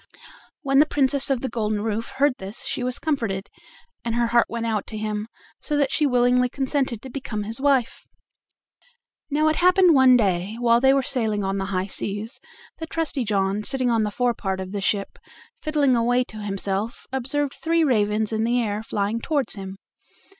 [0.63, 3.49] When the Princess of the Golden Roof heard this she was comforted,
[4.03, 5.27] and her heart went out to him,
[5.59, 8.07] so that she willingly consented to become his wife.
[9.29, 12.39] Now it happened one day, while they were sailing on the high seas,
[12.79, 15.19] that Trusty John, sitting on the forepart of the ship,
[15.61, 19.77] fiddling away to himself, observed three ravens in the air flying toward him.